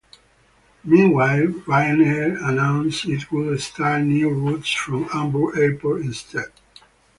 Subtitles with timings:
[0.83, 6.47] Meanwhile, Ryanair announced it would start new routes from Hamburg Airport instead.